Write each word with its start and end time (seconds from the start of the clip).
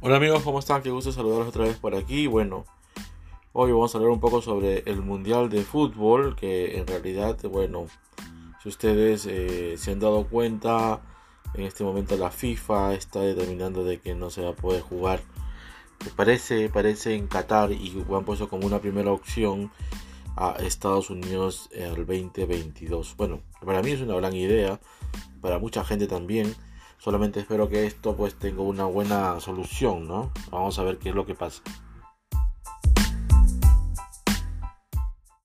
Hola 0.00 0.18
amigos, 0.18 0.44
¿cómo 0.44 0.60
están? 0.60 0.80
Qué 0.80 0.90
gusto 0.90 1.10
saludarlos 1.10 1.48
otra 1.48 1.64
vez 1.64 1.76
por 1.76 1.96
aquí. 1.96 2.28
Bueno, 2.28 2.64
hoy 3.52 3.72
vamos 3.72 3.92
a 3.92 3.98
hablar 3.98 4.12
un 4.12 4.20
poco 4.20 4.40
sobre 4.40 4.84
el 4.86 5.02
Mundial 5.02 5.50
de 5.50 5.62
Fútbol, 5.62 6.36
que 6.36 6.78
en 6.78 6.86
realidad, 6.86 7.36
bueno, 7.50 7.86
si 8.62 8.68
ustedes 8.68 9.26
eh, 9.26 9.74
se 9.76 9.90
han 9.90 9.98
dado 9.98 10.28
cuenta, 10.28 11.00
en 11.54 11.64
este 11.64 11.82
momento 11.82 12.16
la 12.16 12.30
FIFA 12.30 12.94
está 12.94 13.22
determinando 13.22 13.82
de 13.82 13.98
que 13.98 14.14
no 14.14 14.30
se 14.30 14.42
va 14.42 14.50
a 14.50 14.54
poder 14.54 14.82
jugar. 14.82 15.20
Parece, 16.14 16.68
parece 16.68 17.16
en 17.16 17.26
Qatar 17.26 17.72
y 17.72 17.92
han 18.14 18.24
puesto 18.24 18.48
como 18.48 18.68
una 18.68 18.78
primera 18.78 19.10
opción 19.10 19.72
a 20.36 20.52
Estados 20.60 21.10
Unidos 21.10 21.70
al 21.74 22.06
2022. 22.06 23.16
Bueno, 23.16 23.40
para 23.66 23.82
mí 23.82 23.90
es 23.90 24.00
una 24.00 24.14
gran 24.14 24.32
idea, 24.32 24.78
para 25.40 25.58
mucha 25.58 25.84
gente 25.84 26.06
también 26.06 26.54
Solamente 26.98 27.40
espero 27.40 27.68
que 27.68 27.86
esto 27.86 28.16
pues 28.16 28.34
tenga 28.34 28.62
una 28.62 28.84
buena 28.84 29.38
solución, 29.40 30.08
¿no? 30.08 30.32
Vamos 30.50 30.78
a 30.78 30.82
ver 30.82 30.98
qué 30.98 31.10
es 31.10 31.14
lo 31.14 31.24
que 31.24 31.34
pasa. 31.34 31.62